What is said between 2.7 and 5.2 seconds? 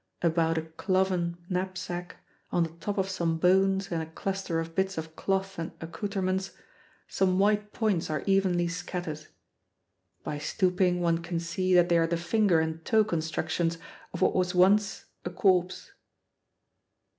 top of some bones and a cluster of bits of